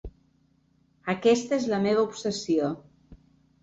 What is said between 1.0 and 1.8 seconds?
Aquesta és